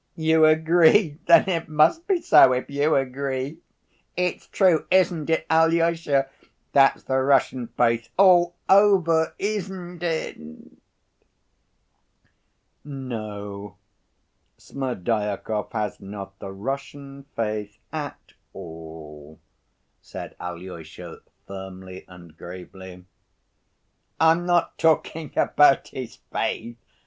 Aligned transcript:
"You 0.17 0.45
agree. 0.45 1.19
Then 1.27 1.47
it 1.47 1.69
must 1.69 2.07
be 2.07 2.21
so, 2.23 2.53
if 2.53 2.71
you 2.71 2.95
agree. 2.95 3.59
It's 4.17 4.47
true, 4.47 4.87
isn't 4.89 5.29
it, 5.29 5.45
Alyosha? 5.47 6.27
That's 6.71 7.03
the 7.03 7.19
Russian 7.19 7.67
faith 7.77 8.09
all 8.17 8.55
over, 8.67 9.35
isn't 9.37 10.01
it?" 10.01 10.39
"No, 12.83 13.77
Smerdyakov 14.57 15.71
has 15.73 15.99
not 15.99 16.39
the 16.39 16.51
Russian 16.51 17.27
faith 17.35 17.77
at 17.93 18.17
all," 18.53 19.39
said 20.01 20.35
Alyosha 20.39 21.19
firmly 21.45 22.05
and 22.07 22.35
gravely. 22.35 23.05
"I'm 24.19 24.47
not 24.47 24.79
talking 24.79 25.31
about 25.37 25.89
his 25.89 26.15
faith. 26.33 26.77